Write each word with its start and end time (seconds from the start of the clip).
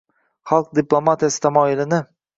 xalq 0.51 0.71
diplomatiyasi 0.79 1.39
tamoyilini 1.47 2.05